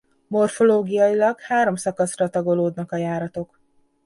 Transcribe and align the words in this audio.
Morfológiailag 0.27 1.39
három 1.39 1.75
szakaszra 1.75 2.29
tagolódnak 2.29 2.91
a 2.91 2.97
járatok. 2.97 3.59